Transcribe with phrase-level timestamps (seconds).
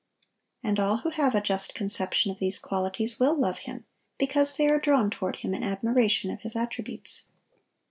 [0.63, 3.85] And all who have a just conception of these qualities will love Him
[4.17, 7.27] because they are drawn toward Him in admiration of His attributes.